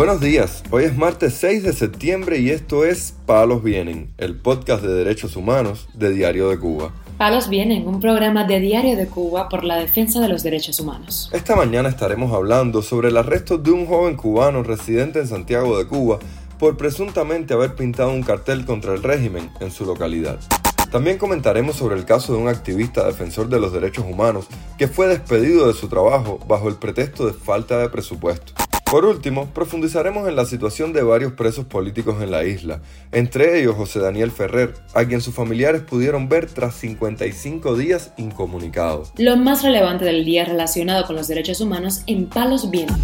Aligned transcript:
Buenos 0.00 0.22
días, 0.22 0.62
hoy 0.70 0.84
es 0.84 0.96
martes 0.96 1.34
6 1.34 1.62
de 1.62 1.74
septiembre 1.74 2.38
y 2.38 2.48
esto 2.48 2.86
es 2.86 3.14
Palos 3.26 3.62
Vienen, 3.62 4.14
el 4.16 4.34
podcast 4.34 4.82
de 4.82 4.94
derechos 4.94 5.36
humanos 5.36 5.88
de 5.92 6.10
Diario 6.10 6.48
de 6.48 6.58
Cuba. 6.58 6.94
Palos 7.18 7.50
Vienen, 7.50 7.86
un 7.86 8.00
programa 8.00 8.44
de 8.44 8.60
Diario 8.60 8.96
de 8.96 9.08
Cuba 9.08 9.50
por 9.50 9.62
la 9.62 9.76
defensa 9.76 10.18
de 10.20 10.28
los 10.30 10.42
derechos 10.42 10.80
humanos. 10.80 11.28
Esta 11.34 11.54
mañana 11.54 11.90
estaremos 11.90 12.32
hablando 12.32 12.80
sobre 12.80 13.10
el 13.10 13.18
arresto 13.18 13.58
de 13.58 13.72
un 13.72 13.84
joven 13.84 14.16
cubano 14.16 14.62
residente 14.62 15.18
en 15.18 15.28
Santiago 15.28 15.76
de 15.76 15.86
Cuba 15.86 16.18
por 16.58 16.78
presuntamente 16.78 17.52
haber 17.52 17.74
pintado 17.74 18.10
un 18.10 18.22
cartel 18.22 18.64
contra 18.64 18.94
el 18.94 19.02
régimen 19.02 19.50
en 19.60 19.70
su 19.70 19.84
localidad. 19.84 20.38
También 20.90 21.18
comentaremos 21.18 21.76
sobre 21.76 21.96
el 21.96 22.06
caso 22.06 22.32
de 22.32 22.38
un 22.38 22.48
activista 22.48 23.04
defensor 23.04 23.50
de 23.50 23.60
los 23.60 23.70
derechos 23.70 24.06
humanos 24.08 24.46
que 24.78 24.88
fue 24.88 25.08
despedido 25.08 25.66
de 25.68 25.74
su 25.74 25.88
trabajo 25.88 26.38
bajo 26.48 26.70
el 26.70 26.76
pretexto 26.76 27.26
de 27.26 27.34
falta 27.34 27.76
de 27.76 27.90
presupuesto. 27.90 28.54
Por 28.90 29.04
último, 29.04 29.46
profundizaremos 29.46 30.28
en 30.28 30.34
la 30.34 30.44
situación 30.44 30.92
de 30.92 31.04
varios 31.04 31.34
presos 31.34 31.64
políticos 31.64 32.20
en 32.20 32.32
la 32.32 32.42
isla, 32.44 32.80
entre 33.12 33.60
ellos 33.60 33.76
José 33.76 34.00
Daniel 34.00 34.32
Ferrer, 34.32 34.74
a 34.94 35.04
quien 35.04 35.20
sus 35.20 35.32
familiares 35.32 35.82
pudieron 35.82 36.28
ver 36.28 36.46
tras 36.46 36.74
55 36.74 37.76
días 37.76 38.12
incomunicados. 38.16 39.12
Lo 39.16 39.36
más 39.36 39.62
relevante 39.62 40.04
del 40.04 40.24
día 40.24 40.44
relacionado 40.44 41.06
con 41.06 41.14
los 41.14 41.28
derechos 41.28 41.60
humanos 41.60 42.02
en 42.08 42.26
Palos 42.26 42.68
Vientos. 42.68 42.98